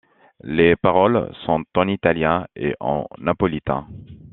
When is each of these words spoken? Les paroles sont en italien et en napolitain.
Les 0.43 0.75
paroles 0.75 1.31
sont 1.45 1.63
en 1.75 1.87
italien 1.87 2.47
et 2.55 2.73
en 2.79 3.05
napolitain. 3.19 3.87